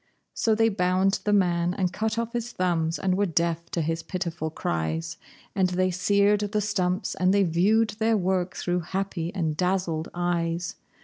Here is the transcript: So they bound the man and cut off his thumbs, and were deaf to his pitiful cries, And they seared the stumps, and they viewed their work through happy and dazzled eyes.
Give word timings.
So 0.33 0.55
they 0.55 0.69
bound 0.69 1.19
the 1.25 1.31
man 1.31 1.75
and 1.75 1.93
cut 1.93 2.17
off 2.17 2.33
his 2.33 2.53
thumbs, 2.53 2.97
and 2.97 3.15
were 3.15 3.27
deaf 3.27 3.69
to 3.69 3.81
his 3.81 4.01
pitiful 4.01 4.49
cries, 4.49 5.17
And 5.53 5.69
they 5.69 5.91
seared 5.91 6.39
the 6.39 6.59
stumps, 6.59 7.13
and 7.13 7.31
they 7.31 7.43
viewed 7.43 7.91
their 7.99 8.17
work 8.17 8.55
through 8.55 8.79
happy 8.79 9.31
and 9.35 9.55
dazzled 9.55 10.09
eyes. 10.15 10.75